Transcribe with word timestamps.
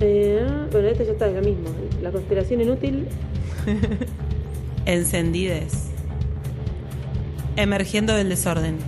Eh, 0.00 0.46
bueno, 0.70 0.88
esta 0.88 1.04
ya 1.04 1.12
está, 1.12 1.28
es 1.28 1.34
lo 1.34 1.42
mismo. 1.42 1.70
La 2.02 2.12
conspiración 2.12 2.60
inútil. 2.60 3.08
Encendides. 4.86 5.88
Emergiendo 7.56 8.14
del 8.14 8.28
desorden. 8.28 8.78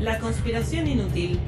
La 0.00 0.18
conspiración 0.18 0.86
inútil. 0.86 1.40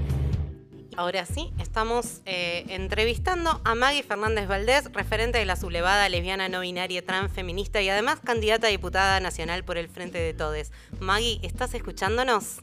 Ahora 0.97 1.27
sí, 1.27 1.53
estamos 1.61 2.23
eh, 2.27 2.65
entrevistando 2.71 3.61
a 3.65 3.75
Maggie 3.77 4.03
Fernández 4.03 4.49
Valdés, 4.49 4.91
referente 4.93 5.39
de 5.39 5.45
la 5.45 5.55
sublevada 5.55 6.09
lesbiana 6.09 6.49
no 6.49 6.61
binaria 6.61 7.05
transfeminista 7.05 7.81
y 7.81 7.89
además 7.89 8.19
candidata 8.25 8.67
a 8.67 8.71
diputada 8.71 9.21
nacional 9.21 9.63
por 9.65 9.79
el 9.79 9.89
Frente 9.89 10.19
de 10.19 10.35
Todes. 10.35 10.73
Maggie, 10.99 11.39
¿estás 11.43 11.75
escuchándonos? 11.75 12.63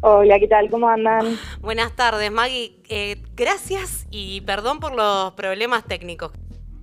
Hola, 0.00 0.38
¿qué 0.38 0.48
tal? 0.48 0.70
¿Cómo 0.70 0.88
andan? 0.88 1.38
Buenas 1.60 1.94
tardes, 1.96 2.30
Maggie. 2.30 2.76
Eh, 2.88 3.22
gracias 3.34 4.06
y 4.10 4.40
perdón 4.42 4.80
por 4.80 4.94
los 4.94 5.32
problemas 5.32 5.84
técnicos. 5.84 6.32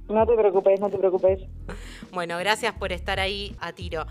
No 0.10 0.26
te 0.26 0.36
preocupes, 0.36 0.80
no 0.80 0.90
te 0.90 0.98
preocupes. 0.98 1.40
Bueno, 2.12 2.38
gracias 2.38 2.74
por 2.74 2.94
estar 2.94 3.20
ahí 3.20 3.58
a 3.60 3.74
tiro. 3.74 4.06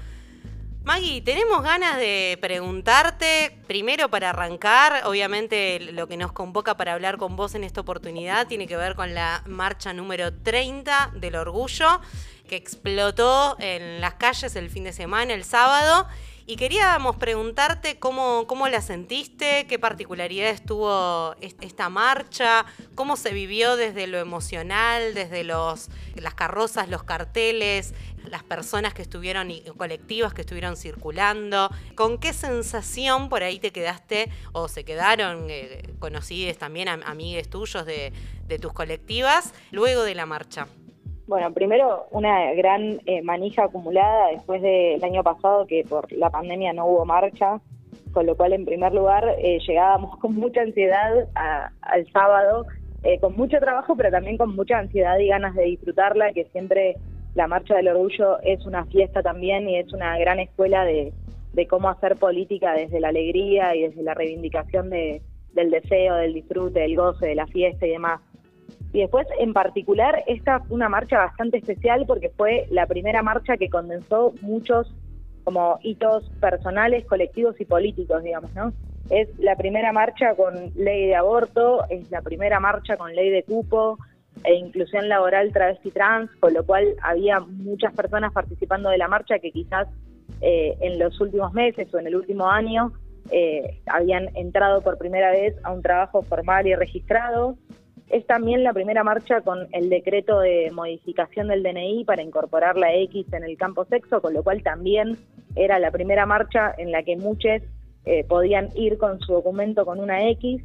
Maggie, 0.85 1.23
tenemos 1.23 1.63
ganas 1.63 1.97
de 1.97 2.37
preguntarte, 2.43 3.57
primero 3.67 4.11
para 4.11 4.29
arrancar, 4.29 5.07
obviamente 5.07 5.81
lo 5.81 6.07
que 6.07 6.19
nos 6.19 6.33
convoca 6.33 6.77
para 6.77 6.93
hablar 6.93 7.17
con 7.17 7.37
vos 7.37 7.55
en 7.55 7.65
esta 7.65 7.81
oportunidad 7.81 8.47
tiene 8.47 8.67
que 8.67 8.77
ver 8.77 8.95
con 8.95 9.15
la 9.15 9.43
marcha 9.47 9.95
número 9.95 10.35
30 10.35 11.13
del 11.15 11.37
orgullo 11.37 12.03
que 12.47 12.57
explotó 12.57 13.57
en 13.61 14.03
las 14.03 14.15
calles 14.15 14.55
el 14.57 14.69
fin 14.69 14.85
de 14.85 14.93
semana, 14.93 15.33
el 15.33 15.45
sábado, 15.45 16.07
y 16.47 16.57
queríamos 16.57 17.17
preguntarte 17.17 17.99
cómo, 17.99 18.47
cómo 18.47 18.69
la 18.69 18.83
sentiste, 18.83 19.67
qué 19.67 19.79
particularidades 19.79 20.65
tuvo 20.65 21.35
esta 21.41 21.89
marcha, 21.89 22.67
cómo 22.95 23.17
se 23.17 23.33
vivió 23.33 23.77
desde 23.77 24.07
lo 24.07 24.19
emocional, 24.19 25.15
desde 25.15 25.43
los, 25.43 25.89
las 26.17 26.35
carrozas, 26.35 26.89
los 26.89 27.03
carteles, 27.03 27.95
las 28.29 28.43
personas 28.43 28.93
que 28.95 29.03
estuvieron 29.03 29.51
y 29.51 29.63
colectivas 29.77 30.35
que 30.35 30.43
estuvieron 30.43 30.77
circulando, 30.77 31.71
con 31.95 32.19
qué 32.19 32.33
sensación 32.33 33.29
por 33.29 33.43
ahí 33.43 33.59
te 33.59 33.73
quedaste 33.73 34.31
o 34.53 34.69
se 34.69 34.85
quedaron 34.85 35.47
eh, 35.49 35.95
conocidos 35.99 36.59
también 36.59 36.89
amigues 36.89 37.49
tuyos 37.49 37.87
de, 37.87 38.13
tus 38.61 38.73
colectivas 38.73 39.53
luego 39.73 40.03
de 40.03 40.15
la 40.15 40.27
marcha. 40.27 40.69
Bueno, 41.27 41.53
primero 41.53 42.07
una 42.11 42.53
gran 42.53 43.01
eh, 43.07 43.23
manija 43.23 43.65
acumulada 43.65 44.29
después 44.33 44.61
del 44.61 45.03
año 45.03 45.23
pasado 45.23 45.67
que 45.67 45.85
por 45.89 46.13
la 46.13 46.31
pandemia 46.31 46.73
no 46.73 46.87
hubo 46.87 47.05
marcha, 47.07 47.61
con 48.13 48.27
lo 48.27 48.37
cual 48.37 48.53
en 48.53 48.65
primer 48.67 48.93
lugar 48.93 49.37
eh, 49.39 49.59
llegábamos 49.67 50.17
con 50.21 50.35
mucha 50.35 50.61
ansiedad 50.61 51.29
al 51.35 52.11
sábado, 52.13 52.67
con 53.21 53.37
mucho 53.37 53.59
trabajo, 53.59 53.95
pero 53.97 54.11
también 54.11 54.39
con 54.39 54.57
mucha 54.57 54.79
ansiedad 54.79 55.19
y 55.19 55.29
ganas 55.29 55.55
de 55.55 55.65
disfrutarla, 55.65 56.33
que 56.33 56.47
siempre 56.47 56.97
la 57.35 57.49
Marcha 57.49 57.75
del 57.75 57.89
Orgullo 57.89 58.39
es 58.43 58.65
una 58.65 58.85
fiesta 58.87 59.23
también 59.23 59.69
y 59.69 59.77
es 59.79 59.93
una 59.93 60.17
gran 60.19 60.39
escuela 60.39 60.85
de, 60.85 61.13
cómo 61.69 61.89
hacer 61.89 62.17
política 62.17 62.73
desde 62.75 63.01
la 63.01 63.09
alegría 63.09 63.75
y 63.75 63.83
desde 63.83 64.03
la 64.03 64.15
reivindicación 64.15 64.91
de, 64.91 65.23
del 65.53 65.71
deseo, 65.71 66.15
del 66.17 66.35
disfrute, 66.35 66.81
del 66.81 66.97
goce, 66.97 67.27
de 67.27 67.35
la 67.35 67.47
fiesta 67.47 67.87
y 67.87 67.91
demás. 67.91 68.21
Y 68.95 69.01
después, 69.01 69.27
en 69.41 69.53
particular, 69.53 70.23
esta 70.29 70.61
fue 70.61 70.77
una 70.77 70.89
marcha 70.89 71.19
bastante 71.19 71.59
especial 71.59 72.05
porque 72.07 72.31
fue 72.31 72.69
la 72.71 72.87
primera 72.87 73.25
marcha 73.25 73.57
que 73.57 73.69
condensó 73.69 74.33
muchos 74.41 74.95
como 75.43 75.81
hitos 75.83 76.31
personales, 76.41 77.05
colectivos 77.05 77.61
y 77.61 77.65
políticos, 77.65 78.23
digamos, 78.23 78.55
¿no? 78.55 78.73
Es 79.11 79.29
la 79.41 79.57
primera 79.57 79.93
marcha 79.93 80.37
con 80.37 80.55
ley 80.77 81.09
de 81.09 81.17
aborto, 81.17 81.85
es 81.91 82.09
la 82.13 82.23
primera 82.23 82.61
marcha 82.61 82.97
con 82.97 83.13
ley 83.13 83.31
de 83.31 83.43
cupo, 83.43 83.99
e 84.45 84.55
inclusión 84.55 85.09
laboral 85.09 85.53
travesti 85.53 85.91
trans, 85.91 86.31
con 86.39 86.55
lo 86.55 86.65
cual 86.65 86.95
había 87.03 87.41
muchas 87.41 87.93
personas 87.95 88.33
participando 88.33 88.91
de 88.91 88.99
la 88.99 89.09
marcha 89.09 89.41
que 89.41 89.51
quizás 89.51 89.89
eh, 90.41 90.77
en 90.81 91.01
los 91.01 91.21
últimos 91.21 91.53
meses 91.53 91.93
o 91.93 91.99
en 91.99 92.07
el 92.07 92.15
último 92.15 92.49
año 92.49 92.93
eh, 93.33 93.81
habían 93.87 94.29
entrado 94.37 94.83
por 94.83 94.99
primera 94.99 95.33
vez 95.33 95.57
a 95.65 95.73
un 95.73 95.83
trabajo 95.83 96.23
formal 96.23 96.69
y 96.69 96.77
registrado. 96.77 97.57
Es 98.11 98.27
también 98.27 98.63
la 98.63 98.73
primera 98.73 99.03
marcha 99.03 99.41
con 99.41 99.67
el 99.73 99.89
decreto 99.89 100.41
de 100.41 100.71
modificación 100.73 101.49
del 101.49 101.63
DNI 101.63 102.05
para 102.05 102.23
incorporar 102.23 102.77
la 102.77 102.95
X 102.95 103.27
en 103.33 103.45
el 103.45 103.57
campo 103.57 103.85
sexo, 103.87 104.21
con 104.21 104.35
lo 104.35 104.43
cual 104.43 104.63
también 104.63 105.17
era 105.57 105.79
la 105.79 105.91
primera 105.91 106.27
marcha 106.27 106.75
en 106.77 106.93
la 106.93 107.03
que 107.03 107.17
muchos 107.17 107.63
eh, 108.05 108.25
podían 108.25 108.69
ir 108.75 108.99
con 108.99 109.19
su 109.21 109.33
documento 109.33 109.85
con 109.87 109.99
una 110.01 110.29
X. 110.31 110.63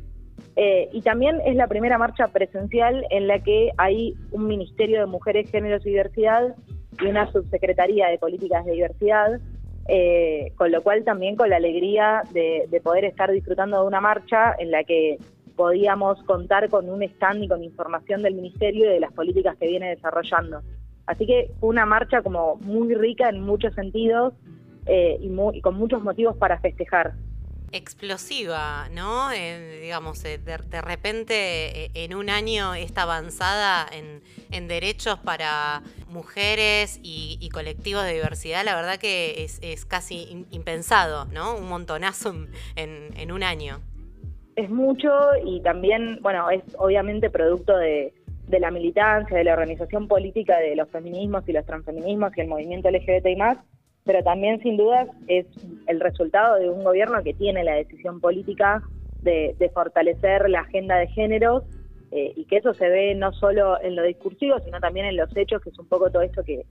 Eh, 0.55 0.89
y 0.91 1.01
también 1.01 1.39
es 1.45 1.55
la 1.55 1.67
primera 1.67 1.97
marcha 1.97 2.27
presencial 2.27 3.05
en 3.09 3.27
la 3.27 3.39
que 3.39 3.71
hay 3.77 4.13
un 4.31 4.47
Ministerio 4.47 5.00
de 5.00 5.06
Mujeres, 5.06 5.50
Géneros 5.50 5.85
y 5.85 5.89
Diversidad 5.89 6.56
y 7.01 7.06
una 7.06 7.31
Subsecretaría 7.31 8.07
de 8.07 8.17
Políticas 8.17 8.66
de 8.66 8.73
Diversidad, 8.73 9.39
eh, 9.88 10.51
con 10.56 10.71
lo 10.71 10.81
cual 10.83 11.03
también 11.03 11.35
con 11.35 11.50
la 11.50 11.57
alegría 11.57 12.23
de, 12.31 12.67
poder 12.83 13.06
estar 13.06 13.31
disfrutando 13.31 13.81
de 13.81 13.88
una 13.88 14.01
marcha 14.01 14.56
en 14.59 14.71
la 14.71 14.83
que 14.83 15.17
podíamos 15.59 16.24
contar 16.24 16.70
con 16.70 16.90
un 16.90 17.03
stand 17.03 17.44
y 17.44 17.50
con 17.50 17.62
información 17.62 18.24
del 18.24 18.34
Ministerio 18.34 18.86
y 18.86 18.94
de 18.94 19.02
las 19.02 19.12
políticas 19.12 19.58
que 19.58 19.68
viene 19.68 19.90
desarrollando. 19.90 20.62
Así 21.06 21.25
que 21.25 21.52
fue 21.59 21.68
una 21.68 21.86
marcha 21.86 22.22
como 22.22 22.56
muy 22.62 22.96
rica 22.96 23.28
en 23.28 23.42
muchos 23.42 23.74
sentidos 23.74 24.34
eh, 24.86 25.19
y 25.19 25.59
con 25.59 25.75
muchos 25.75 26.02
motivos 26.02 26.38
para 26.38 26.62
festejar 26.62 27.16
explosiva, 27.74 28.88
¿no? 28.94 29.31
Eh, 29.31 29.81
digamos, 29.81 30.25
eh, 30.25 30.40
de, 30.40 30.81
repente 30.81 31.92
en 31.94 32.16
un 32.16 32.31
año 32.31 32.74
esta 32.74 33.03
avanzada 33.03 33.86
en, 33.92 34.68
derechos 34.68 35.19
para 35.19 35.84
mujeres 36.08 37.00
y, 37.03 37.48
colectivos 37.53 38.06
de 38.06 38.14
diversidad, 38.14 38.64
la 38.64 38.75
verdad 38.75 38.98
que 38.98 39.44
es, 39.44 39.86
casi 39.86 40.48
impensado, 40.52 41.25
¿no? 41.25 41.56
Un 41.58 41.68
montonazo 41.68 42.34
en, 42.75 43.31
un 43.31 43.44
año. 43.44 43.81
Es 44.59 44.70
mucho 44.70 45.09
y 45.46 45.62
también, 45.62 46.20
bueno, 46.22 46.50
es 46.50 46.62
obviamente 46.78 47.30
producto 47.30 47.78
de, 47.78 48.14
de 48.50 48.59
la 48.59 48.72
militancia, 48.72 49.38
de 49.38 49.46
la 49.46 49.53
organización 49.53 50.09
política 50.09 50.59
de 50.59 50.75
los 50.75 50.90
feminismos 50.90 51.47
y 51.47 51.53
los 51.53 51.66
transfeminismos 51.66 52.36
y 52.36 52.42
el 52.42 52.50
movimiento 52.50 52.92
LGBT 52.92 53.25
y 53.28 53.36
más, 53.38 53.58
pero 54.03 54.22
también 54.22 54.59
sin 54.62 54.75
dudas 54.75 55.08
es 55.28 55.46
el 55.88 56.02
resultado 56.02 56.56
de 56.56 56.69
un 56.69 56.84
gobierno 56.84 57.24
que 57.24 57.34
tiene 57.34 57.64
la 57.64 57.75
decisión 57.75 58.19
política 58.19 58.84
de, 59.22 59.72
fortalecer 59.74 60.50
la 60.50 60.59
agenda 60.59 60.98
de 60.98 61.08
género 61.08 61.64
eh, 62.12 62.34
y 62.36 62.44
que 62.44 62.58
eso 62.58 62.74
se 62.74 62.90
ve 62.90 63.16
no 63.16 63.31
solo 63.31 63.81
en 63.81 63.96
lo 63.96 64.03
discursivo, 64.03 64.59
sino 64.59 64.81
también 64.81 65.06
en 65.06 65.16
los 65.16 65.30
hechos, 65.38 65.62
que 65.62 65.69
es 65.69 65.80
un 65.80 65.88
poco 65.88 66.12
todo 66.12 66.24
esto 66.24 66.44
que, 66.44 66.66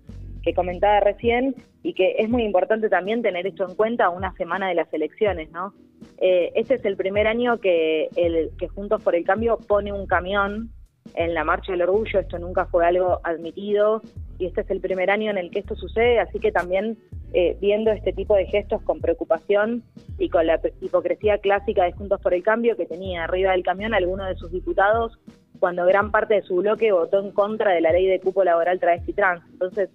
comentaba 0.55 1.01
recién, 1.01 1.55
y 1.83 1.95
que 1.95 2.17
es 2.19 2.29
muy 2.29 2.43
importante 2.45 2.89
también 2.89 3.23
tener 3.23 3.47
esto 3.47 3.69
en 3.69 3.75
cuenta 3.75 4.11
una 4.11 4.35
semana 4.35 4.69
de 4.69 4.75
las 4.75 4.93
elecciones, 4.93 5.51
¿no? 5.51 5.75
Eh, 6.19 6.53
este 6.55 6.75
es 6.75 6.85
el 6.85 6.97
primer 6.97 7.27
año 7.27 7.59
que, 7.59 8.09
el, 8.17 8.51
que 8.59 8.69
Juntos 8.69 9.03
por 9.03 9.15
el 9.15 9.25
Cambio 9.25 9.59
pone 9.67 9.93
un 9.93 10.07
camión 10.07 10.71
en 11.15 11.35
la 11.35 11.45
Marcha 11.45 11.73
del 11.73 11.83
Orgullo, 11.83 12.21
esto 12.21 12.39
nunca 12.39 12.67
fue 12.67 12.87
algo 12.87 13.21
admitido 13.25 14.03
y 14.39 14.47
este 14.47 14.61
es 14.61 14.71
el 14.71 14.81
primer 14.81 15.11
año 15.11 15.31
en 15.31 15.39
el 15.39 15.51
que 15.51 15.61
esto 15.61 15.75
sucede, 15.75 16.21
así 16.21 16.39
que 16.39 16.53
también 16.53 16.99
eh, 17.33 17.57
viendo 17.61 17.91
este 17.91 18.13
tipo 18.13 18.35
de 18.37 18.47
gestos 18.47 18.83
con 18.83 19.01
preocupación 19.01 19.83
y 20.19 20.29
con 20.29 20.47
la 20.47 20.61
hipocresía 20.81 21.39
clásica 21.39 21.85
de 21.85 21.93
Juntos 21.93 22.21
por 22.21 22.35
el 22.35 22.43
Cambio 22.43 22.77
que 22.77 22.87
tenía 22.87 23.25
arriba 23.25 23.53
del 23.53 23.63
camión 23.63 23.95
alguno 23.95 24.27
de 24.27 24.37
sus 24.37 24.53
diputados 24.53 25.19
cuando 25.59 25.85
gran 25.87 26.11
parte 26.11 26.35
de 26.35 26.43
su 26.43 26.57
bloque 26.57 26.93
votó 26.93 27.21
en 27.21 27.33
contra 27.33 27.73
de 27.73 27.81
la 27.81 27.93
ley 27.93 28.07
de 28.07 28.21
cupo 28.21 28.45
laboral 28.45 28.79
travesti 28.79 29.13
trans. 29.13 29.43
Entonces, 29.53 29.91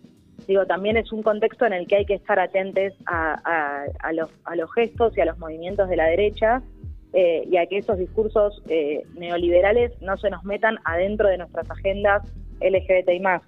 digo, 0.48 0.66
también 0.66 0.98
es 0.98 1.12
un 1.12 1.24
contexto 1.24 1.66
en 1.66 1.74
el 1.74 1.88
que 1.88 1.98
hay 1.98 2.06
que 2.06 2.16
estar 2.16 2.40
atentos 2.40 2.94
a, 3.06 3.82
los, 4.14 4.74
gestos 4.74 5.18
y 5.18 5.22
a 5.22 5.26
los 5.26 5.38
movimientos 5.38 5.90
de 5.90 5.96
la 5.96 6.06
derecha 6.06 6.62
eh, 7.14 7.48
y 7.50 7.58
a 7.58 7.66
que 7.68 7.78
esos 7.78 7.98
discursos 7.98 8.62
eh, 8.68 9.04
neoliberales 9.16 9.92
no 10.02 10.18
se 10.18 10.30
nos 10.30 10.44
metan 10.44 10.80
adentro 10.86 11.28
de 11.30 11.38
nuestras 11.38 11.70
agendas 11.70 12.24
LGBTI 12.60 13.20
más. 13.20 13.42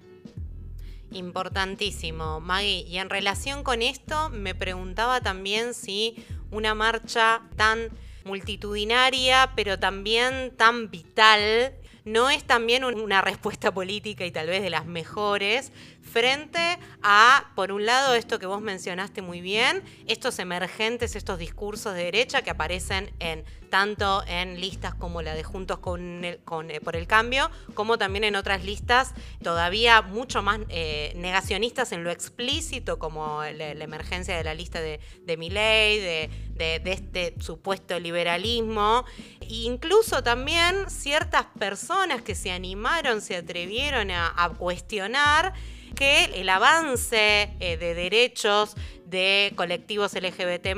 Importantísimo, 1.12 2.40
Maggie. 2.40 2.84
Y 2.86 2.98
en 2.98 3.10
relación 3.10 3.62
con 3.62 3.82
esto, 3.82 4.28
me 4.30 4.54
preguntaba 4.54 5.20
también 5.20 5.72
si 5.72 6.24
una 6.50 6.74
marcha 6.74 7.42
tan 7.56 7.90
multitudinaria, 8.24 9.52
pero 9.54 9.78
también 9.78 10.52
tan 10.56 10.90
vital, 10.90 11.72
no 12.04 12.30
es 12.30 12.44
también 12.44 12.84
una 12.84 13.20
respuesta 13.20 13.72
política 13.72 14.24
y 14.26 14.30
tal 14.30 14.46
vez 14.46 14.62
de 14.62 14.70
las 14.70 14.86
mejores 14.86 15.72
frente 16.10 16.78
a, 17.02 17.50
por 17.54 17.72
un 17.72 17.84
lado, 17.84 18.14
esto 18.14 18.38
que 18.38 18.46
vos 18.46 18.60
mencionaste 18.60 19.22
muy 19.22 19.40
bien, 19.40 19.82
estos 20.06 20.38
emergentes, 20.38 21.16
estos 21.16 21.38
discursos 21.38 21.94
de 21.94 22.04
derecha 22.04 22.42
que 22.42 22.50
aparecen 22.50 23.12
en 23.18 23.44
tanto 23.66 24.24
en 24.26 24.60
listas 24.60 24.94
como 24.94 25.22
la 25.22 25.34
de 25.34 25.42
Juntos 25.42 25.78
con 25.78 26.24
eh, 26.24 26.38
por 26.82 26.96
el 26.96 27.06
Cambio, 27.06 27.50
como 27.74 27.98
también 27.98 28.24
en 28.24 28.36
otras 28.36 28.64
listas 28.64 29.12
todavía 29.42 30.02
mucho 30.02 30.42
más 30.42 30.60
eh, 30.68 31.12
negacionistas 31.16 31.92
en 31.92 32.04
lo 32.04 32.10
explícito, 32.10 32.98
como 32.98 33.42
la, 33.42 33.70
emergencia 33.72 34.36
de 34.36 34.44
la 34.44 34.54
lista 34.54 34.80
de, 34.80 35.00
de 35.24 35.36
Milley, 35.36 36.00
de, 36.00 36.80
este 36.84 37.34
supuesto 37.40 37.98
liberalismo, 38.00 39.04
e 39.40 39.46
incluso 39.64 40.22
también 40.22 40.88
ciertas 40.88 41.46
personas 41.58 42.22
que 42.22 42.34
se 42.34 42.50
animaron, 42.50 43.20
se 43.20 43.36
atrevieron 43.36 44.10
a, 44.10 44.52
cuestionar 44.58 45.52
que 45.96 46.26
el 46.40 46.48
avance 46.48 47.50
eh, 47.58 47.76
de 47.76 47.94
derechos 47.94 48.76
de 49.06 49.52
colectivos 49.56 50.14
LGBT 50.14 50.68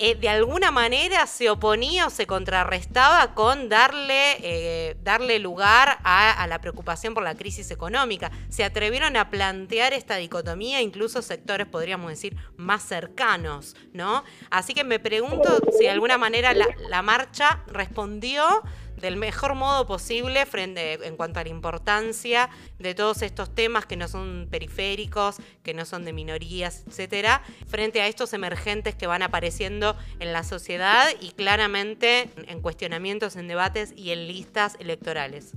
eh, 0.00 0.14
de 0.14 0.28
alguna 0.28 0.70
manera 0.70 1.26
se 1.26 1.50
oponía 1.50 2.06
o 2.06 2.10
se 2.10 2.26
contrarrestaba 2.26 3.34
con 3.34 3.68
darle, 3.68 4.36
eh, 4.42 4.96
darle 5.02 5.40
lugar 5.40 5.98
a, 6.04 6.46
la 6.46 6.60
preocupación 6.60 7.14
por 7.14 7.24
la 7.24 7.34
crisis 7.34 7.72
económica. 7.72 8.30
Se 8.48 8.62
atrevieron 8.62 9.16
a 9.16 9.28
plantear 9.28 9.92
esta 9.92 10.14
dicotomía, 10.16 10.80
incluso 10.80 11.20
sectores, 11.20 11.66
podríamos 11.66 12.10
decir, 12.10 12.36
más 12.56 12.84
cercanos, 12.84 13.74
¿no? 13.92 14.22
Así 14.50 14.72
que 14.72 14.84
me 14.84 15.00
pregunto 15.00 15.58
si 15.76 15.84
de 15.84 15.90
alguna 15.90 16.16
manera 16.16 16.54
la 16.54 17.02
marcha 17.02 17.64
respondió 17.66 18.62
del 19.00 19.16
mejor 19.16 19.54
modo 19.54 19.86
posible 19.86 20.46
frente 20.46 21.06
en 21.06 21.16
cuanto 21.16 21.40
a 21.40 21.44
la 21.44 21.50
importancia 21.50 22.48
de 22.78 22.94
todos 22.94 23.22
estos 23.22 23.54
temas 23.54 23.86
que 23.86 23.96
no 23.96 24.08
son 24.08 24.48
periféricos, 24.50 25.40
que 25.62 25.74
no 25.74 25.84
son 25.84 26.04
de 26.04 26.12
minorías, 26.12 26.84
etcétera, 26.86 27.42
frente 27.66 28.00
a 28.00 28.06
estos 28.06 28.32
emergentes 28.34 28.94
que 28.94 29.06
van 29.06 29.22
apareciendo 29.22 29.94
en 30.20 30.32
la 30.32 30.42
sociedad 30.42 31.06
y 31.20 31.32
claramente 31.32 32.28
en 32.46 32.60
cuestionamientos, 32.60 33.36
en 33.36 33.48
debates 33.48 33.92
y 33.96 34.10
en 34.10 34.26
listas 34.26 34.76
electorales. 34.80 35.54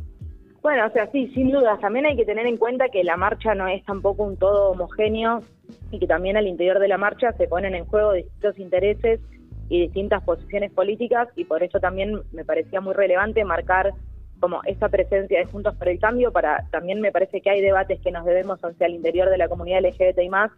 Bueno, 0.62 0.86
o 0.86 0.92
sea, 0.92 1.10
sí, 1.12 1.32
sin 1.34 1.52
duda. 1.52 1.80
También 1.80 2.06
hay 2.06 2.16
que 2.16 2.26
tener 2.26 2.46
en 2.46 2.58
cuenta 2.58 2.90
que 2.90 3.04
la 3.04 3.18
marcha 3.18 3.56
no 3.56 3.68
es 3.68 3.84
tampoco 3.84 4.24
un 4.24 4.38
todo 4.38 4.72
homogéneo 4.72 5.42
y 5.90 5.98
que 5.98 6.06
también 6.06 6.38
al 6.38 6.46
interior 6.46 6.80
de 6.80 6.88
la 6.88 7.00
marcha 7.00 7.34
se 7.34 7.48
ponen 7.48 7.74
en 7.74 7.86
juego 7.86 8.14
distintos 8.14 8.60
intereses 8.60 9.20
y 9.72 9.80
distintas 9.80 10.22
posiciones 10.24 10.70
políticas 10.74 11.30
y 11.38 11.46
por 11.46 11.64
eso 11.64 11.80
también 11.80 12.20
me 12.34 12.44
parecía 12.44 12.82
muy 12.82 12.94
relevante 12.94 13.46
marcar 13.46 13.94
como 14.42 14.60
esta 14.66 14.90
presencia 14.90 15.40
de 15.40 15.46
Juntos 15.46 15.74
por 15.78 15.88
el 15.88 15.98
Cambio, 15.98 16.34
para 16.34 16.68
también 16.72 17.00
me 17.00 17.14
parece 17.14 17.40
que 17.40 17.50
hay 17.50 17.62
debates 17.62 18.02
que 18.02 18.12
nos 18.12 18.26
debemos 18.26 18.60
hacia 18.60 18.88
el 18.88 18.96
interior 18.96 19.30
de 19.30 19.38
la 19.38 19.48
comunidad 19.48 19.80
LGBT 19.80 20.20
y 20.24 20.30
más 20.30 20.52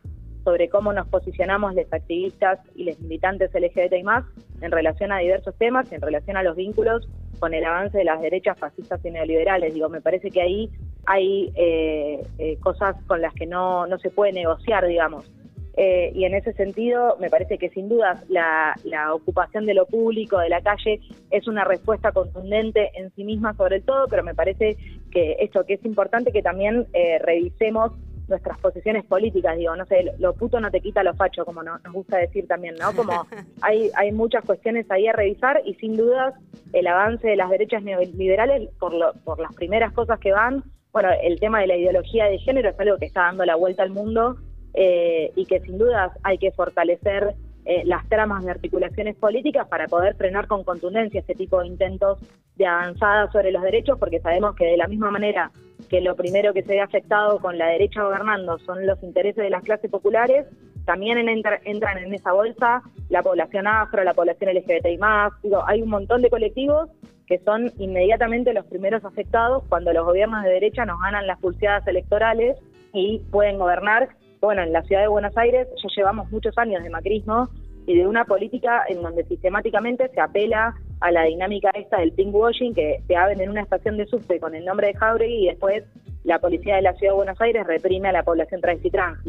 sobre 0.44 0.68
cómo 0.68 0.94
nos 0.94 1.08
posicionamos 1.10 1.76
los 1.76 1.94
activistas 1.94 2.60
y 2.76 2.86
los 2.86 3.00
militantes 3.02 3.52
LGBT 3.54 3.94
y 4.00 4.04
más 4.04 4.26
en 4.62 4.72
relación 4.72 5.12
a 5.12 5.20
diversos 5.20 5.56
temas, 5.60 5.92
en 5.92 6.02
relación 6.02 6.36
a 6.36 6.42
los 6.42 6.56
vínculos 6.56 7.08
con 7.38 7.54
el 7.54 7.64
avance 7.66 7.96
de 7.96 8.06
las 8.06 8.20
derechas 8.20 8.58
fascistas 8.58 9.00
y 9.06 9.12
neoliberales. 9.12 9.76
Digo, 9.76 9.90
me 9.90 10.02
parece 10.02 10.32
que 10.32 10.42
ahí 10.42 10.72
hay 11.06 11.52
eh, 11.56 12.26
eh, 12.40 12.58
cosas 12.62 12.96
con 13.06 13.22
las 13.22 13.36
que 13.36 13.46
no, 13.46 13.86
no 13.86 14.00
se 14.00 14.10
puede 14.10 14.34
negociar, 14.34 14.88
digamos. 14.88 15.32
Eh, 15.76 16.12
y 16.14 16.26
en 16.26 16.36
ese 16.36 16.54
sentido, 16.54 17.18
me 17.20 17.30
parece 17.30 17.58
que 17.58 17.70
sin 17.70 17.90
duda 17.90 18.24
la, 18.30 18.76
ocupación 19.14 19.66
de 19.66 19.74
lo 19.74 19.86
público, 19.86 20.38
de 20.40 20.50
la 20.50 20.62
calle, 20.62 21.00
es 21.32 21.48
una 21.48 21.64
respuesta 21.64 22.12
contundente 22.12 22.92
en 22.96 23.12
sí 23.16 23.24
misma 23.24 23.54
sobre 23.56 23.78
el 23.78 23.84
todo, 23.84 24.08
pero 24.08 24.24
me 24.24 24.36
parece 24.36 24.78
que 25.12 25.38
esto 25.40 25.66
que 25.66 25.74
es 25.76 25.86
importante 25.86 26.32
que 26.32 26.42
también 26.42 26.88
eh, 26.94 27.20
revisemos 27.20 27.92
nuestras 28.28 28.58
posiciones 28.60 29.04
políticas, 29.06 29.58
digo, 29.58 29.76
no 29.76 29.86
sé, 29.86 30.06
lo 30.18 30.34
puto 30.34 30.60
no 30.60 30.72
te 30.72 30.80
quita 30.80 31.04
lo 31.04 31.14
facho, 31.14 31.44
como 31.44 31.62
nos 31.62 31.82
gusta 31.92 32.18
decir 32.18 32.48
también, 32.48 32.76
¿no? 32.76 32.94
Como 32.96 33.26
hay, 33.62 33.90
hay 33.96 34.12
muchas 34.12 34.46
cuestiones 34.46 34.90
ahí 34.90 35.08
a 35.08 35.14
revisar 35.14 35.62
y 35.66 35.74
sin 35.76 35.98
dudas 35.98 36.34
el 36.72 36.88
avance 36.88 37.28
de 37.28 37.36
las 37.36 37.50
derechas 37.50 37.84
neoliberales, 37.84 38.70
por, 38.80 38.94
lo, 38.94 39.14
por 39.26 39.40
las 39.40 39.54
primeras 39.56 39.92
cosas 39.92 40.20
que 40.20 40.32
van, 40.32 40.64
bueno, 40.92 41.10
el 41.22 41.40
tema 41.40 41.60
de 41.62 41.68
la 41.68 41.76
ideología 41.76 42.26
de 42.26 42.40
género 42.40 42.70
es 42.70 42.80
algo 42.80 42.98
que 42.98 43.06
está 43.06 43.24
dando 43.24 43.46
la 43.46 43.56
vuelta 43.56 43.84
al 43.84 43.90
mundo 43.90 44.38
eh, 44.74 45.32
y 45.36 45.46
que 45.46 45.60
sin 45.62 45.78
dudas 45.78 46.12
hay 46.24 46.38
que 46.38 46.52
fortalecer 46.52 47.36
eh, 47.66 47.84
las 47.86 48.08
tramas 48.10 48.44
de 48.44 48.52
articulaciones 48.52 49.16
políticas 49.16 49.68
para 49.68 49.88
poder 49.88 50.16
frenar 50.16 50.48
con 50.48 50.66
contundencia 50.66 51.22
este 51.22 51.34
tipo 51.34 51.62
de 51.62 51.68
intentos 51.68 52.20
de 52.58 52.66
avanzada 52.66 53.32
sobre 53.32 53.52
los 53.52 53.64
derechos, 53.64 53.98
porque 54.00 54.20
sabemos 54.20 54.56
que 54.56 54.66
de 54.66 54.78
la 54.78 54.88
misma 54.88 55.12
manera 55.12 55.50
que 55.90 56.02
lo 56.02 56.16
primero 56.16 56.54
que 56.54 56.64
se 56.64 56.74
ve 56.74 56.82
afectado 56.82 57.40
con 57.40 57.58
la 57.58 57.68
derecha 57.68 58.04
gobernando 58.04 58.60
son 58.60 58.86
los 58.86 59.02
intereses 59.02 59.44
de 59.44 59.50
las 59.50 59.64
clases 59.64 59.90
populares, 59.90 60.46
también 60.86 61.18
entran 61.30 61.98
en 61.98 62.14
esa 62.14 62.34
bolsa 62.34 62.84
la 63.10 63.24
población 63.24 63.68
afro, 63.68 64.04
la 64.04 64.14
población 64.14 64.54
LGBTI 64.54 64.98
más, 64.98 65.32
digo, 65.42 65.64
hay 65.66 65.82
un 65.82 65.90
montón 65.90 66.22
de 66.22 66.30
colectivos 66.30 66.90
que 67.28 67.40
son 67.40 67.72
inmediatamente 67.78 68.54
los 68.54 68.66
primeros 68.66 69.06
afectados 69.06 69.64
cuando 69.70 69.94
los 69.94 70.06
gobiernos 70.06 70.44
de 70.44 70.50
derecha 70.50 70.86
nos 70.86 71.00
ganan 71.00 71.28
las 71.28 71.40
pulseadas 71.40 71.88
electorales 71.88 72.58
y 72.92 73.20
pueden 73.32 73.58
gobernar 73.58 74.10
bueno, 74.46 74.62
en 74.62 74.74
la 74.74 74.84
ciudad 74.84 75.02
de 75.02 75.08
Buenos 75.08 75.38
Aires 75.38 75.68
ya 75.82 75.90
llevamos 75.96 76.30
muchos 76.32 76.58
años 76.58 76.84
de 76.84 76.90
macrismo 76.90 77.48
y 77.86 77.98
de 77.98 78.08
una 78.08 78.26
política 78.26 78.84
en 78.88 79.02
donde 79.02 79.24
sistemáticamente 79.24 80.10
se 80.10 80.20
apela 80.20 80.76
a 81.00 81.12
la 81.12 81.24
dinámica 81.24 81.70
esta 81.72 82.00
del 82.00 82.12
pinkwashing, 82.12 82.74
que 82.74 83.02
te 83.08 83.16
abren 83.16 83.42
en 83.42 83.50
una 83.50 83.62
estación 83.62 83.98
de 83.98 84.06
subte 84.06 84.40
con 84.40 84.54
el 84.56 84.66
nombre 84.66 84.88
de 84.88 84.94
Jauregui 84.96 85.46
y 85.46 85.48
después 85.48 85.84
la 86.24 86.40
policía 86.40 86.76
de 86.76 86.82
la 86.82 86.94
ciudad 86.94 87.14
de 87.14 87.18
Buenos 87.18 87.42
Aires 87.42 87.66
reprime 87.68 88.10
a 88.10 88.12
la 88.12 88.24
población 88.24 88.62
trans 88.62 88.82
trans. 88.92 89.20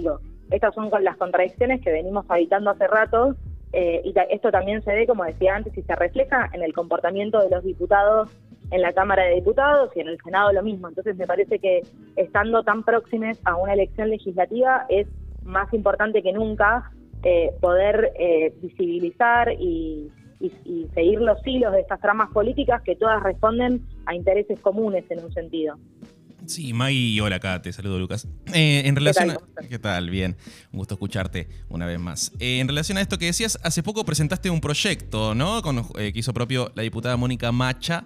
estas 0.51 0.75
son 0.75 0.91
las 1.03 1.17
contradicciones 1.17 1.81
que 1.81 1.93
venimos 1.93 2.25
habitando 2.29 2.71
hace 2.71 2.87
rato 2.87 3.35
eh, 3.73 4.03
y 4.05 4.15
esto 4.31 4.51
también 4.51 4.83
se 4.83 4.95
ve, 4.95 5.07
como 5.07 5.25
decía 5.25 5.57
antes, 5.57 5.77
y 5.77 5.83
se 5.83 5.95
refleja 5.97 6.49
en 6.53 6.63
el 6.63 6.73
comportamiento 6.73 7.41
de 7.41 7.51
los 7.51 7.65
diputados 7.65 8.31
en 8.71 8.83
la 8.83 8.93
Cámara 8.93 9.25
de 9.25 9.37
Diputados 9.37 9.91
y 9.95 10.01
en 10.01 10.09
el 10.09 10.19
Senado 10.23 10.53
lo 10.53 10.63
mismo. 10.63 10.89
Entonces 10.89 11.17
me 11.17 11.27
parece 11.27 11.59
que 11.59 11.83
estando 12.17 12.63
tan 12.63 12.83
próximes 12.83 13.39
a 13.45 13.57
una 13.57 13.75
elección 13.75 14.11
legislativa 14.11 14.87
es 14.89 15.07
más 15.45 15.73
importante 15.73 16.23
que 16.23 16.33
nunca 16.33 16.91
eh, 17.23 17.53
poder 17.61 18.13
eh, 18.19 18.53
visibilizar 18.61 19.53
y, 19.53 20.11
seguir 20.95 21.21
los 21.21 21.39
hilos 21.47 21.73
de 21.73 21.81
estas 21.81 21.99
tramas 21.99 22.31
políticas 22.31 22.83
que 22.83 22.97
todas 22.97 23.23
responden 23.23 23.81
a 24.05 24.15
intereses 24.15 24.61
comunes 24.61 25.03
en 25.09 25.25
un 25.25 25.33
sentido. 25.33 25.79
Sí, 26.45 26.75
Maggie, 26.75 27.19
hola 27.23 27.37
acá, 27.37 27.63
te 27.63 27.73
saludo 27.73 27.99
Lucas. 27.99 28.29
Eh, 28.53 28.83
en 28.85 28.95
relación 28.95 29.31
¿Qué 29.31 29.37
tal? 29.37 29.65
A, 29.65 29.69
¿Qué 29.69 29.79
tal? 29.79 30.11
Bien, 30.11 30.37
un 30.71 30.81
gusto 30.81 30.95
escucharte 30.95 31.49
una 31.71 31.87
vez 31.87 31.99
más. 31.99 32.31
en 32.41 32.69
relación 32.69 32.99
a 32.99 33.01
esto 33.01 33.17
que 33.17 33.25
decías, 33.25 33.59
hace 33.63 33.83
poco 33.83 34.05
presentaste 34.05 34.51
un 34.51 34.61
proyecto, 34.61 35.35
¿no? 35.35 35.63
Con, 35.63 35.83
que 35.95 36.13
hizo 36.15 36.35
propio 36.35 36.71
la 36.75 36.83
diputada 36.83 37.17
Mónica 37.17 37.51
Macha, 37.51 38.05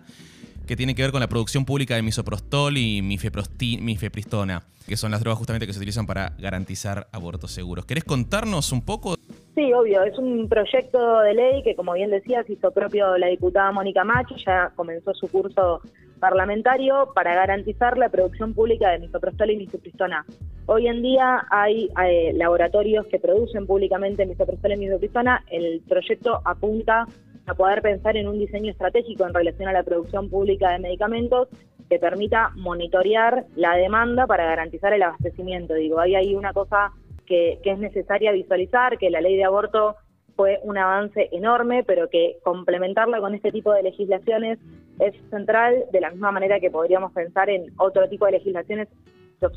que 0.69 0.77
tiene 0.77 0.95
que 0.95 1.03
ver 1.03 1.11
con 1.11 1.21
la 1.21 1.29
producción 1.29 1.65
pública 1.65 1.97
de 1.97 2.03
misoprostol 2.03 2.77
y 2.77 3.03
mifepristona, 3.03 4.63
que 4.87 4.97
son 4.97 5.11
las 5.11 5.21
drogas 5.21 5.39
justamente 5.39 5.67
que 5.67 5.73
se 5.73 5.79
utilizan 5.79 6.07
para 6.07 6.35
garantizar 6.39 7.09
abortos 7.11 7.51
seguros. 7.51 7.87
¿Querés 7.87 8.05
contarnos 8.05 8.71
un 8.71 8.85
poco? 8.85 9.17
Sí, 9.55 9.73
obvio, 9.73 10.05
es 10.05 10.17
un 10.19 10.49
proyecto 10.49 11.21
de 11.21 11.35
ley 11.35 11.63
que, 11.65 11.75
como 11.75 11.95
bien 11.95 12.11
decías, 12.11 12.49
hizo 12.49 12.71
propio 12.71 13.17
la 13.19 13.27
diputada 13.29 13.73
Mónica 13.73 14.05
Machi, 14.05 14.37
ya 14.45 14.71
comenzó 14.77 15.15
su 15.15 15.27
curso 15.29 15.81
parlamentario 16.21 17.13
para 17.15 17.35
garantizar 17.35 17.97
la 17.97 18.11
producción 18.11 18.53
pública 18.53 18.91
de 18.91 18.99
misoprostol 18.99 19.51
y 19.51 19.57
misopristona. 19.57 20.27
Hoy 20.67 20.87
en 20.87 21.03
día 21.03 21.47
hay 21.51 21.89
eh, 22.05 22.33
laboratorios 22.35 23.07
que 23.07 23.19
producen 23.19 23.67
públicamente 23.67 24.27
misoprostol 24.27 24.73
y 24.73 24.77
misopristona. 24.77 25.43
El 25.51 25.81
proyecto 25.89 26.43
apunta 26.45 27.07
a 27.49 27.55
poder 27.55 27.83
pensar 27.83 28.17
en 28.17 28.29
un 28.29 28.39
diseño 28.39 28.71
estratégico 28.71 29.27
en 29.27 29.35
relación 29.35 29.69
a 29.69 29.73
la 29.73 29.83
producción 29.83 30.29
pública 30.29 30.71
de 30.71 30.79
medicamentos 30.79 31.49
que 31.89 31.99
permita 31.99 32.51
monitorear 32.57 33.47
la 33.57 33.75
demanda 33.77 34.27
para 34.27 34.45
garantizar 34.45 34.93
el 34.93 35.03
abastecimiento. 35.03 35.75
Digo, 35.75 36.01
hay 36.01 36.15
ahí 36.15 36.35
una 36.35 36.53
cosa 36.53 36.93
que, 37.27 37.59
es 37.63 37.79
necesaria 37.79 38.33
visualizar, 38.33 38.99
que 38.99 39.11
la 39.11 39.21
ley 39.21 39.37
de 39.37 39.45
aborto 39.45 39.97
fue 40.37 40.61
un 40.63 40.79
avance 40.79 41.29
enorme, 41.33 41.85
pero 41.85 42.09
que 42.09 42.39
complementarla 42.43 43.21
con 43.21 43.35
este 43.35 43.51
tipo 43.51 43.73
de 43.73 43.83
legislaciones 43.83 44.59
es 45.01 45.15
central, 45.31 45.85
de 45.93 46.01
la 46.01 46.11
misma 46.11 46.33
manera 46.33 46.61
que 46.61 46.71
podríamos 46.71 47.13
pensar 47.13 47.51
en 47.51 47.73
otro 47.79 48.09
tipo 48.09 48.27
de 48.27 48.33
legislaciones 48.33 48.89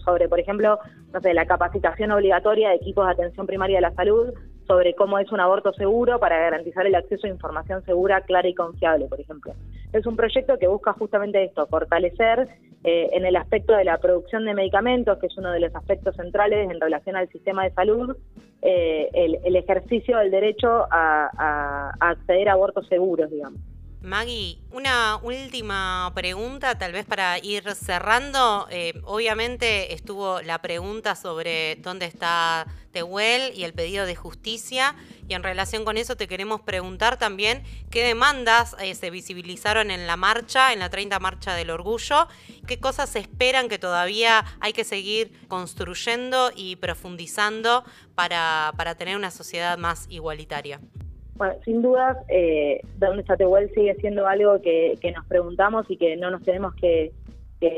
sobre, 0.04 0.30
por 0.30 0.40
ejemplo, 0.40 0.80
no 1.12 1.22
sé, 1.22 1.34
la 1.34 1.46
capacitación 1.46 2.12
obligatoria 2.12 2.70
de 2.70 2.76
equipos 2.76 3.06
de 3.06 3.14
atención 3.14 3.48
primaria 3.48 3.78
de 3.78 3.82
la 3.82 3.94
salud, 3.94 4.34
sobre 4.72 4.96
cómo 4.96 5.20
es 5.20 5.30
un 5.34 5.42
aborto 5.42 5.74
seguro 5.74 6.18
para 6.18 6.40
garantizar 6.40 6.88
el 6.88 6.96
acceso 6.96 7.28
a 7.28 7.30
información 7.30 7.84
segura, 7.84 8.22
clara 8.22 8.48
y 8.48 8.56
confiable, 8.56 9.08
por 9.08 9.20
ejemplo. 9.20 9.52
Es 9.92 10.06
un 10.06 10.16
proyecto 10.16 10.58
que 10.58 10.68
busca 10.68 10.94
justamente 10.94 11.44
esto, 11.44 11.68
fortalecer 11.68 12.48
eh, 12.86 13.10
en 13.12 13.26
el 13.26 13.36
aspecto 13.36 13.74
de 13.74 13.84
la 13.84 13.98
producción 13.98 14.46
de 14.46 14.54
medicamentos, 14.54 15.18
que 15.20 15.28
es 15.28 15.38
uno 15.38 15.52
de 15.52 15.60
los 15.60 15.76
aspectos 15.76 16.16
centrales 16.16 16.72
en 16.72 16.80
relación 16.80 17.18
al 17.18 17.28
sistema 17.28 17.66
de 17.66 17.72
salud, 17.72 18.16
eh, 18.62 19.10
el, 19.14 19.58
ejercicio 19.58 20.20
del 20.20 20.32
derecho 20.32 20.88
a 20.90 21.92
acceder 22.00 22.48
a 22.48 22.54
abortos 22.54 22.88
seguros, 22.88 23.30
digamos. 23.30 23.60
Maggie, 24.02 24.58
una 24.72 25.18
última 25.18 26.12
pregunta, 26.16 26.76
tal 26.76 26.92
vez 26.92 27.06
para 27.06 27.38
ir 27.38 27.76
cerrando. 27.76 28.68
Eh, 28.72 29.00
obviamente 29.04 29.94
estuvo 29.94 30.42
la 30.42 30.60
pregunta 30.60 31.16
sobre 31.16 31.76
dónde 31.76 32.08
está 32.08 32.66
Tehuel 32.92 33.54
y 33.56 33.64
el 33.64 33.76
pedido 33.76 34.08
de 34.08 34.16
justicia. 34.16 34.96
Y 35.28 35.36
en 35.36 35.44
relación 35.44 35.86
con 35.86 35.98
eso 35.98 36.18
te 36.18 36.28
queremos 36.28 36.62
preguntar 36.62 37.18
también 37.18 37.64
qué 37.92 38.04
demandas 38.04 38.76
eh, 38.80 38.96
se 38.96 39.12
visibilizaron 39.12 39.92
en 39.92 40.08
la 40.08 40.18
marcha, 40.18 40.74
en 40.74 40.80
la 40.80 40.90
30 40.90 41.20
Marcha 41.20 41.54
del 41.54 41.70
Orgullo, 41.70 42.28
qué 42.66 42.80
cosas 42.80 43.16
esperan 43.16 43.70
que 43.70 43.78
todavía 43.78 44.46
hay 44.62 44.74
que 44.74 44.84
seguir 44.84 45.48
construyendo 45.48 46.52
y 46.56 46.76
profundizando 46.78 47.86
para, 48.16 48.74
para 48.78 48.96
tener 48.96 49.16
una 49.16 49.30
sociedad 49.30 49.78
más 49.78 50.08
igualitaria. 50.10 50.82
Bueno, 51.42 51.56
sin 51.66 51.82
dudas, 51.82 52.18
eh, 52.30 52.82
Dónde 53.00 53.22
está 53.22 53.36
Tehuel 53.36 53.72
sigue 53.74 53.96
siendo 53.96 54.28
algo 54.28 54.62
que, 54.62 54.96
nos 55.16 55.26
preguntamos 55.26 55.90
y 55.90 55.98
que 55.98 56.16
no 56.16 56.30
nos 56.30 56.44
tenemos 56.44 56.76
que, 56.76 57.14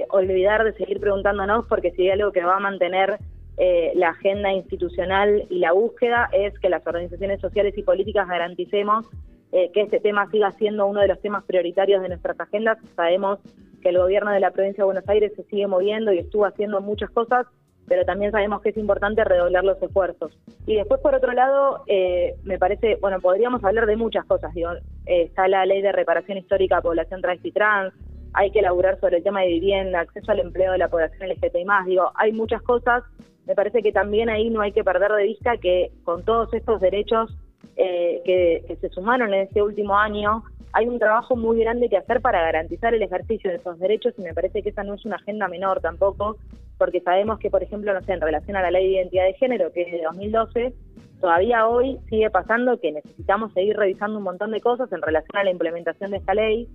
olvidar 0.10 0.66
de 0.66 0.74
seguir 0.74 1.00
preguntándonos 1.00 1.66
porque 1.68 1.92
si 1.92 2.02
hay 2.02 2.10
algo 2.10 2.34
que 2.34 2.44
va 2.44 2.58
a 2.58 2.60
mantener 2.60 3.20
eh, 3.56 3.94
la 3.96 4.10
agenda 4.10 4.52
institucional 4.52 5.46
y 5.50 5.60
la 5.60 5.72
búsqueda 5.72 6.28
es 6.34 6.60
que 6.60 6.68
las 6.68 6.86
organizaciones 6.86 7.40
sociales 7.40 7.74
y 7.78 7.84
políticas 7.84 8.28
garanticemos 8.28 9.06
eh, 9.54 9.72
que 9.74 9.80
este 9.80 10.02
tema 10.02 10.30
siga 10.30 10.52
siendo 10.52 10.86
uno 10.86 11.00
de 11.00 11.08
los 11.08 11.22
temas 11.22 11.46
prioritarios 11.46 12.02
de 12.02 12.10
nuestras 12.10 12.38
agendas. 12.42 12.78
Sabemos 12.98 13.40
que 13.82 13.90
el 13.90 13.98
gobierno 13.98 14.32
de 14.32 14.42
la 14.42 14.52
provincia 14.52 14.82
de 14.82 14.88
Buenos 14.88 15.08
Aires 15.08 15.32
se 15.38 15.44
sigue 15.44 15.68
moviendo 15.68 16.12
y 16.12 16.20
estuvo 16.20 16.46
haciendo 16.46 16.82
muchas 16.82 17.12
cosas 17.12 17.48
pero 17.88 18.06
también 18.06 18.32
sabemos 18.32 18.62
que 18.62 18.70
es 18.70 18.78
importante 18.78 19.24
redoblar 19.24 19.64
los 19.64 19.82
esfuerzos. 19.82 20.38
Y 20.66 20.76
después, 20.76 21.02
por 21.02 21.16
otro 21.16 21.34
lado, 21.34 21.84
eh, 21.88 22.36
me 22.44 22.58
parece, 22.58 22.98
bueno, 23.02 23.20
podríamos 23.20 23.64
hablar 23.64 23.86
de 23.86 23.98
muchas 23.98 24.26
cosas. 24.26 24.54
Digo, 24.54 24.72
eh, 25.06 25.24
está 25.24 25.48
la 25.48 25.66
ley 25.66 25.82
de 25.82 25.92
reparación 25.92 26.38
histórica 26.38 26.78
a 26.78 26.82
población 26.82 27.22
trans 27.22 27.44
y 27.44 27.52
trans, 27.52 27.94
hay 28.34 28.52
que 28.52 28.60
elaborar 28.60 29.00
sobre 29.00 29.18
el 29.18 29.24
tema 29.24 29.42
de 29.42 29.48
vivienda, 29.48 30.00
acceso 30.00 30.32
al 30.32 30.40
empleo 30.40 30.72
de 30.72 30.80
la 30.80 30.88
población 30.88 31.30
LGTBI+, 31.30 31.66
digo, 31.86 32.12
hay 32.16 32.32
muchas 32.32 32.62
cosas. 32.62 33.04
Me 33.46 33.56
parece 33.56 33.82
que 33.82 33.92
también 33.92 34.30
ahí 34.30 34.50
no 34.50 34.62
hay 34.62 34.72
que 34.72 34.84
perder 34.84 35.12
de 35.12 35.24
vista 35.24 35.58
que 35.58 35.92
con 36.04 36.24
todos 36.24 36.54
estos 36.54 36.80
derechos 36.80 37.36
eh, 37.76 38.22
que, 38.26 38.78
se 38.80 38.90
sumaron 38.90 39.34
en 39.34 39.42
este 39.42 39.62
último 39.62 39.98
año, 39.98 40.44
hay 40.74 40.88
un 40.88 41.00
trabajo 41.00 41.36
muy 41.36 41.60
grande 41.60 41.90
que 41.90 41.98
hacer 41.98 42.22
para 42.22 42.42
garantizar 42.42 42.94
el 42.94 43.02
ejercicio 43.02 43.50
de 43.50 43.58
esos 43.58 43.80
derechos 43.80 44.14
y 44.18 44.22
me 44.22 44.34
parece 44.34 44.62
que 44.62 44.70
esa 44.70 44.84
no 44.84 44.96
es 44.96 45.06
una 45.06 45.18
agenda 45.18 45.48
menor 45.48 45.82
tampoco, 45.82 46.38
porque 46.78 47.02
sabemos 47.02 47.40
que, 47.40 47.50
por 47.50 47.64
ejemplo, 47.64 47.94
no 47.94 48.02
sé, 48.02 48.14
en 48.14 48.22
relación 48.22 48.58
a 48.58 48.62
la 48.62 48.72
ley 48.72 48.88
de 48.88 48.94
identidad 48.96 49.26
de 49.26 49.34
género, 49.34 49.72
que 49.72 49.84
es 49.84 49.92
de 49.92 50.02
2012, 50.04 50.74
todavía 51.22 51.68
hoy 51.68 52.00
sigue 52.10 52.30
pasando 52.30 52.80
que 52.80 52.92
necesitamos 52.92 53.54
seguir 53.54 53.78
revisando 53.78 54.18
un 54.18 54.24
montón 54.24 54.52
de 54.52 54.62
cosas 54.62 54.92
en 54.92 55.02
relación 55.02 55.38
a 55.38 55.44
la 55.44 55.52
implementación 55.52 56.12
de 56.12 56.18
esta 56.18 56.34
ley. 56.34 56.68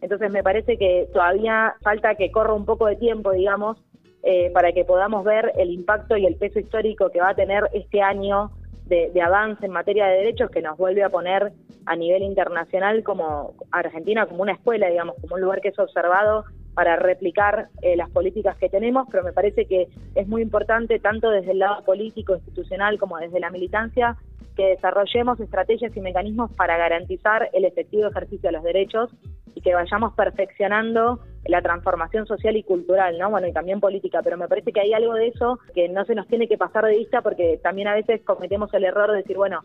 Entonces 0.00 0.32
me 0.32 0.42
parece 0.42 0.78
que 0.78 1.08
todavía 1.12 1.74
falta 1.82 2.14
que 2.14 2.30
corra 2.30 2.54
un 2.54 2.64
poco 2.64 2.86
de 2.86 2.96
tiempo, 2.96 3.32
digamos, 3.32 3.76
eh, 4.22 4.50
para 4.52 4.72
que 4.72 4.84
podamos 4.84 5.24
ver 5.24 5.52
el 5.58 5.70
impacto 5.70 6.16
y 6.16 6.26
el 6.26 6.36
peso 6.36 6.60
histórico 6.60 7.10
que 7.10 7.20
va 7.20 7.30
a 7.30 7.34
tener 7.34 7.64
este 7.72 8.00
año 8.00 8.50
de, 8.90 9.22
avance 9.22 9.64
en 9.64 9.72
materia 9.72 10.06
de 10.06 10.18
derechos 10.18 10.50
que 10.50 10.60
nos 10.60 10.76
vuelve 10.76 11.04
a 11.04 11.08
poner 11.08 11.52
a 11.86 11.96
nivel 11.96 12.22
internacional 12.22 13.02
como 13.04 13.54
Argentina 13.70 14.26
como 14.26 14.42
una 14.42 14.52
escuela, 14.52 14.88
digamos, 14.88 15.14
como 15.20 15.36
un 15.36 15.40
lugar 15.40 15.60
que 15.60 15.68
es 15.68 15.78
observado 15.78 16.44
para 16.74 16.96
replicar 16.96 17.68
eh, 17.82 17.96
las 17.96 18.10
políticas 18.10 18.56
que 18.58 18.68
tenemos, 18.68 19.06
pero 19.10 19.22
me 19.22 19.32
parece 19.32 19.66
que 19.66 19.88
es 20.14 20.28
muy 20.28 20.42
importante, 20.42 20.98
tanto 20.98 21.30
desde 21.30 21.52
el 21.52 21.60
lado 21.60 21.84
político, 21.84 22.34
institucional, 22.34 22.98
como 22.98 23.18
desde 23.18 23.40
la 23.40 23.50
militancia, 23.50 24.16
que 24.56 24.66
desarrollemos 24.66 25.38
estrategias 25.40 25.96
y 25.96 26.00
mecanismos 26.00 26.50
para 26.52 26.76
garantizar 26.76 27.48
el 27.52 27.64
efectivo 27.64 28.08
ejercicio 28.08 28.48
de 28.48 28.52
los 28.52 28.64
derechos 28.64 29.10
y 29.54 29.60
que 29.60 29.74
vayamos 29.74 30.14
perfeccionando 30.14 31.20
la 31.46 31.62
transformación 31.62 32.26
social 32.26 32.56
y 32.56 32.62
cultural, 32.62 33.18
¿no? 33.18 33.30
Bueno, 33.30 33.46
y 33.46 33.52
también 33.52 33.80
política, 33.80 34.20
pero 34.22 34.36
me 34.36 34.48
parece 34.48 34.72
que 34.72 34.80
hay 34.80 34.92
algo 34.92 35.14
de 35.14 35.28
eso 35.28 35.58
que 35.74 35.88
no 35.88 36.04
se 36.04 36.14
nos 36.14 36.26
tiene 36.26 36.48
que 36.48 36.58
pasar 36.58 36.84
de 36.84 36.96
vista 36.96 37.22
porque 37.22 37.58
también 37.62 37.88
a 37.88 37.94
veces 37.94 38.20
cometemos 38.24 38.72
el 38.74 38.84
error 38.84 39.10
de 39.10 39.18
decir, 39.18 39.36
bueno, 39.36 39.60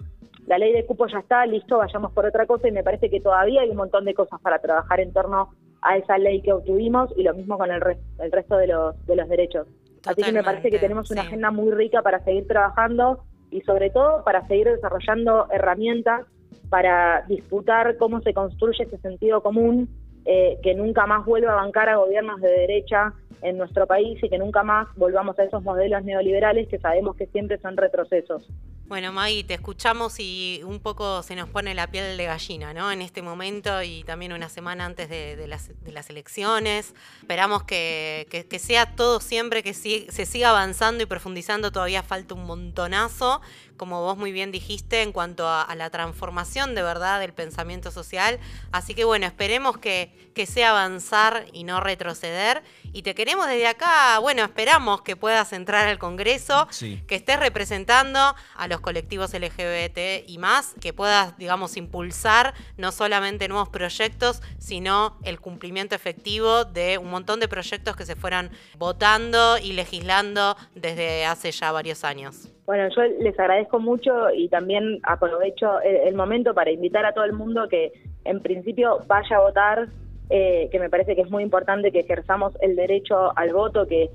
la 0.48 0.58
ley 0.58 0.72
de 0.74 0.86
cupo 0.86 1.08
ya 1.08 1.20
está, 1.20 1.46
listo, 1.46 1.78
vayamos 1.78 2.12
por 2.14 2.26
otra 2.26 2.46
cosa 2.46 2.68
y 2.68 2.72
me 2.72 2.84
parece 2.84 3.10
que 3.10 3.20
todavía 3.20 3.62
hay 3.62 3.70
un 3.70 3.78
montón 3.78 4.06
de 4.06 4.14
cosas 4.14 4.40
para 4.42 4.60
trabajar 4.60 5.00
en 5.00 5.12
torno 5.12 5.50
a 5.82 5.98
esa 5.98 6.18
ley 6.18 6.42
que 6.42 6.54
obtuvimos 6.54 7.12
y 7.18 7.24
lo 7.24 7.34
mismo 7.34 7.58
con 7.58 7.72
el, 7.72 7.82
el 8.20 8.32
resto 8.32 8.58
de 8.58 8.68
los, 8.68 9.06
de 9.06 9.16
los 9.16 9.28
derechos. 9.28 9.68
Así 10.06 10.22
que 10.22 10.32
me 10.32 10.44
parece 10.44 10.70
que 10.70 10.80
tenemos 10.80 11.10
una 11.12 11.22
agenda 11.22 11.52
muy 11.52 11.72
rica 11.72 12.02
para 12.04 12.24
seguir 12.24 12.48
trabajando 12.48 13.24
y 13.50 13.62
sobre 13.62 13.90
todo 13.90 14.24
para 14.24 14.46
seguir 14.48 14.70
desarrollando 14.70 15.48
herramientas 15.52 16.26
para 16.70 17.24
disputar 17.28 17.98
cómo 17.98 18.22
se 18.22 18.34
construye 18.34 18.84
ese 18.84 18.98
sentido 18.98 19.42
común 19.42 19.90
eh, 20.26 20.58
que 20.64 20.74
nunca 20.74 21.06
más 21.06 21.26
vuelva 21.26 21.54
a 21.54 21.56
bancar 21.56 21.90
a 21.90 21.98
gobiernos 21.98 22.42
de 22.42 22.50
derecha 22.50 23.14
en 23.42 23.58
nuestro 23.58 23.86
país 23.86 24.18
y 24.24 24.30
que 24.30 24.40
nunca 24.40 24.64
más 24.64 24.88
volvamos 24.96 25.38
a 25.38 25.44
esos 25.44 25.62
modelos 25.64 26.04
neoliberales 26.04 26.68
que 26.68 26.80
sabemos 26.80 27.16
que 27.16 27.28
siempre 27.28 27.60
son 27.60 27.78
retrocesos. 27.78 28.44
Bueno, 28.88 29.12
Maggie, 29.12 29.44
te 29.44 29.56
escuchamos 29.56 30.20
y 30.20 30.62
un 30.64 30.80
poco 30.80 31.24
se 31.24 31.36
nos 31.36 31.50
pone 31.50 31.74
la 31.74 31.88
piel 31.88 32.18
de 32.18 32.26
gallina, 32.26 32.72
¿no? 32.72 32.92
En 32.92 33.02
este 33.02 33.24
momento 33.24 33.82
y 33.82 34.04
también 34.04 34.32
una 34.32 34.48
semana 34.48 34.86
antes 34.86 35.10
de, 35.10 35.48
las, 35.48 36.10
elecciones. 36.12 36.94
Esperamos 37.18 37.64
que, 37.64 38.46
sea 38.60 38.96
todo 38.96 39.20
siempre, 39.22 39.64
que 39.64 39.74
se 39.74 40.26
siga 40.28 40.52
avanzando 40.52 41.02
y 41.02 41.08
profundizando. 41.08 41.72
Todavía 41.72 42.04
falta 42.04 42.36
un 42.36 42.46
montonazo, 42.46 43.42
como 43.78 44.02
vos 44.02 44.18
muy 44.18 44.32
bien 44.32 44.52
dijiste, 44.52 45.02
en 45.02 45.12
cuanto 45.12 45.48
a, 45.48 45.74
la 45.76 45.90
transformación 45.90 46.76
de 46.76 46.84
verdad 46.84 47.20
del 47.20 47.34
pensamiento 47.34 47.92
social. 47.92 48.40
Así 48.72 48.94
que 48.94 49.04
bueno, 49.04 49.26
esperemos 49.26 49.78
que, 49.78 50.32
que 50.34 50.46
sea 50.46 50.72
avanzar 50.72 51.46
y 51.52 51.64
no 51.64 51.80
retroceder. 51.80 52.64
Y 52.94 53.02
te 53.02 53.14
queremos 53.14 53.48
desde 53.48 53.68
acá, 53.68 54.20
bueno, 54.20 54.44
esperamos 54.44 55.02
que 55.02 55.16
puedas 55.16 55.52
entrar 55.54 55.88
al 55.88 56.00
Congreso, 56.00 56.68
que 56.80 57.16
estés 57.16 57.40
representando 57.40 58.36
a 58.56 58.68
los 58.68 58.80
colectivos 58.80 59.34
LGBT 59.34 60.28
y 60.28 60.38
más, 60.38 60.76
que 60.80 60.94
puedas, 60.94 61.38
digamos, 61.38 61.76
impulsar 61.76 62.54
no 62.78 62.92
solamente 62.92 63.48
nuevos 63.48 63.70
proyectos, 63.70 64.42
sino 64.60 65.18
el 65.24 65.40
cumplimiento 65.42 65.96
efectivo 65.96 66.64
de 66.64 66.98
un 66.98 67.10
montón 67.10 67.40
de 67.40 67.48
proyectos 67.48 67.96
que 67.96 68.06
se 68.06 68.16
fueran 68.16 68.52
votando 68.78 69.58
y 69.58 69.74
legislando 69.74 70.56
desde 70.74 71.26
hace 71.26 71.52
ya 71.52 71.72
varios 71.72 72.04
años. 72.04 72.50
Bueno, 72.66 72.90
yo 72.96 73.04
les 73.20 73.40
agradezco 73.40 73.80
mucho 73.80 74.32
y 74.34 74.50
también 74.50 75.00
aprovecho 75.04 75.80
el, 75.82 76.16
momento 76.16 76.56
para 76.56 76.72
invitar 76.72 77.06
a 77.06 77.14
todo 77.14 77.24
el 77.24 77.34
mundo 77.34 77.68
que 77.70 77.92
en 78.24 78.42
principio 78.42 79.02
vaya 79.06 79.38
a 79.38 79.42
votar, 79.42 79.88
eh, 80.32 80.68
que 80.72 80.80
me 80.80 80.90
parece 80.90 81.16
que 81.16 81.22
es 81.22 81.30
muy 81.30 81.44
importante 81.44 81.92
que 81.92 82.00
ejerzamos 82.00 82.58
el 82.62 82.76
derecho 82.76 83.38
al 83.38 83.54
voto, 83.54 83.86
que 83.86 84.10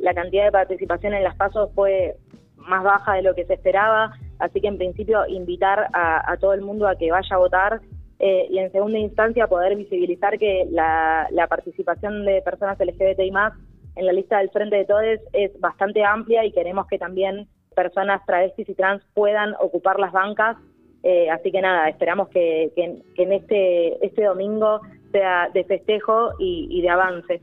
la 0.00 0.14
cantidad 0.14 0.46
de 0.46 0.52
participación 0.52 1.14
en 1.14 1.22
las 1.22 1.36
pasos 1.36 1.70
fue 1.74 2.16
más 2.56 2.82
baja 2.82 3.14
de 3.14 3.22
lo 3.22 3.34
que 3.34 3.44
se 3.44 3.54
esperaba, 3.54 4.14
así 4.40 4.60
que 4.60 4.68
en 4.68 4.78
principio 4.78 5.26
invitar 5.28 5.88
a, 5.92 6.36
todo 6.40 6.54
el 6.54 6.62
mundo 6.62 6.88
a 6.88 6.96
que 6.96 7.12
vaya 7.12 7.36
a 7.36 7.38
votar 7.38 7.80
eh, 8.18 8.46
y 8.50 8.58
en 8.58 8.72
segunda 8.72 8.98
instancia 8.98 9.46
poder 9.46 9.76
visibilizar 9.76 10.38
que 10.38 10.66
la, 10.70 11.28
la 11.30 11.46
participación 11.46 12.24
de 12.24 12.42
personas 12.42 12.78
LGBTI 12.80 13.30
más 13.30 13.52
en 13.94 14.06
la 14.06 14.12
lista 14.12 14.38
del 14.38 14.50
Frente 14.50 14.76
de 14.76 14.84
Todos 14.84 15.04
es 15.32 15.58
bastante 15.60 16.04
amplia 16.04 16.44
y 16.44 16.52
queremos 16.52 16.86
que 16.86 16.98
también 16.98 17.48
personas 17.74 18.24
travestis 18.26 18.68
y 18.68 18.74
trans 18.74 19.02
puedan 19.14 19.54
ocupar 19.60 19.98
las 19.98 20.12
bancas. 20.12 20.56
Eh, 21.02 21.30
así 21.30 21.50
que 21.50 21.62
nada, 21.62 21.88
esperamos 21.88 22.28
que, 22.28 22.72
en 22.76 23.32
este, 23.32 24.04
este 24.04 24.24
domingo 24.24 24.80
sea 25.12 25.48
de 25.52 25.64
festejo 25.64 26.32
y, 26.38 26.82
de 26.82 26.88
avance. 26.88 27.40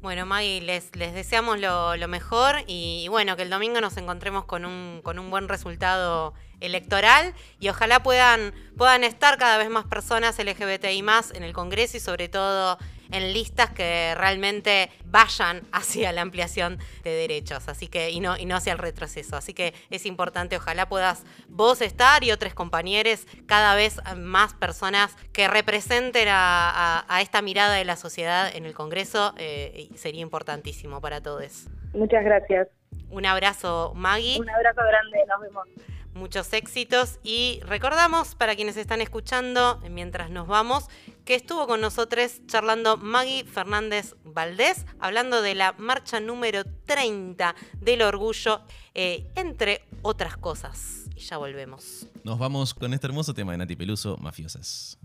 Bueno, 0.00 0.24
Maggie, 0.24 0.62
les, 0.62 0.96
les 0.96 1.12
deseamos 1.12 1.60
lo, 1.60 2.08
mejor 2.08 2.56
y, 2.66 3.06
bueno, 3.10 3.36
que 3.36 3.42
el 3.42 3.50
domingo 3.50 3.80
nos 3.80 3.96
encontremos 3.96 4.44
con 4.44 4.64
un, 4.64 5.00
con 5.02 5.18
un 5.18 5.30
buen 5.30 5.48
resultado 5.48 6.32
electoral 6.60 7.34
y 7.58 7.68
ojalá 7.68 8.02
puedan, 8.02 8.52
puedan 8.76 9.04
estar 9.04 9.36
cada 9.36 9.58
vez 9.58 9.68
más 9.68 9.86
personas 9.86 10.38
LGBTI 10.38 11.02
más 11.02 11.34
en 11.34 11.42
el 11.42 11.52
Congreso 11.52 11.96
y 11.96 12.00
sobre 12.00 12.28
todo 12.28 12.78
en 13.12 13.32
listas 13.32 13.70
que 13.70 14.14
realmente 14.16 14.90
vayan 15.04 15.62
hacia 15.72 16.12
la 16.12 16.22
ampliación 16.22 16.78
de 17.02 17.10
derechos, 17.10 17.68
así 17.68 17.88
que 17.88 18.10
y 18.10 18.20
no 18.20 18.36
y 18.36 18.46
no 18.46 18.56
hacia 18.56 18.72
el 18.72 18.78
retroceso. 18.78 19.36
Así 19.36 19.54
que 19.54 19.74
es 19.90 20.06
importante, 20.06 20.56
ojalá 20.56 20.88
puedas 20.88 21.24
vos 21.48 21.80
estar 21.80 22.22
y 22.24 22.32
otros 22.32 22.54
compañeros, 22.54 23.26
cada 23.46 23.74
vez 23.74 24.00
más 24.16 24.54
personas 24.54 25.16
que 25.32 25.48
representen 25.48 26.28
a, 26.30 27.04
esta 27.20 27.42
mirada 27.42 27.74
de 27.74 27.84
la 27.84 27.96
sociedad 27.96 28.54
en 28.54 28.64
el 28.64 28.74
Congreso, 28.74 29.34
eh, 29.36 29.88
sería 29.94 30.22
importantísimo 30.22 31.00
para 31.00 31.20
todos. 31.20 31.68
Muchas 31.92 32.24
gracias. 32.24 32.68
Un 33.10 33.26
abrazo, 33.26 33.92
Maggie. 33.94 34.38
Un 34.38 34.48
abrazo 34.48 34.80
grande, 34.86 35.18
nos 35.28 35.40
vemos 35.40 35.68
muchos 36.14 36.52
éxitos 36.52 37.18
y 37.22 37.60
recordamos 37.64 38.34
para 38.34 38.56
quienes 38.56 38.76
están 38.76 39.00
escuchando 39.00 39.80
mientras 39.88 40.30
nos 40.30 40.46
vamos 40.46 40.88
que 41.24 41.34
estuvo 41.34 41.66
con 41.66 41.80
nosotros 41.80 42.40
charlando 42.46 42.96
Maggie 42.96 43.44
Fernández 43.44 44.14
Valdés, 44.24 44.86
hablando 44.98 45.42
de 45.42 45.54
la 45.54 45.72
marcha 45.72 46.20
número 46.20 46.64
30 46.64 47.54
del 47.80 48.02
orgullo, 48.02 48.62
eh, 48.94 49.30
entre 49.36 49.84
otras 50.02 50.36
cosas. 50.36 51.06
Y 51.14 51.20
ya 51.20 51.36
volvemos. 51.36 52.06
Nos 52.24 52.38
vamos 52.38 52.74
con 52.74 52.94
este 52.94 53.06
hermoso 53.06 53.34
tema 53.34 53.52
de 53.52 53.58
Nati 53.58 53.76
Peluso, 53.76 54.16
Mafiosas. 54.18 54.98